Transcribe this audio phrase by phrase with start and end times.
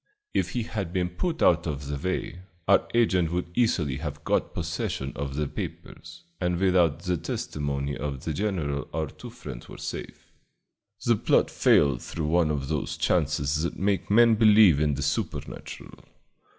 [0.33, 4.51] If he had been put out of the way, our agent would easily have got
[4.51, 9.77] possession of the papers, and without the testimony of the general our two friends were
[9.77, 10.31] safe.
[11.05, 15.99] The plot failed through one of those chances that make men believe in the supernatural.